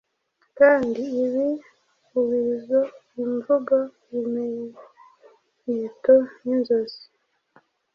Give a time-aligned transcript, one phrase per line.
[0.59, 2.79] Kandi ibiubizo,
[3.23, 3.75] imvugo,
[4.11, 7.01] ibimenyeto ninzozi